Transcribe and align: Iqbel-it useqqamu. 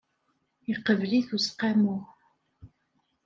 Iqbel-it 0.71 1.29
useqqamu. 1.37 1.95